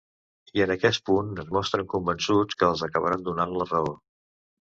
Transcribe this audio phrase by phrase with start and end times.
[0.59, 3.95] I en aquest punt es mostren convençuts que els acabaran donant la raó.